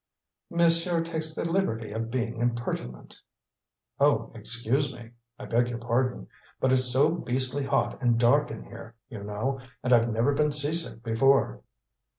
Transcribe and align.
"Monsieur 0.49 1.03
takes 1.03 1.35
the 1.35 1.45
liberty 1.45 1.91
of 1.91 2.09
being 2.09 2.39
impertinent." 2.41 3.15
"Oh, 3.99 4.31
excuse 4.33 4.91
me 4.91 5.11
I 5.37 5.45
beg 5.45 5.67
your 5.69 5.77
pardon. 5.77 6.27
But 6.59 6.71
it's 6.73 6.85
so 6.91 7.11
beastly 7.11 7.65
hot 7.65 8.01
and 8.01 8.19
dark 8.19 8.49
in 8.49 8.63
here, 8.63 8.95
you 9.09 9.23
know, 9.23 9.59
and 9.83 9.93
I've 9.93 10.11
never 10.11 10.33
been 10.33 10.53
seasick 10.53 11.03
before." 11.03 11.61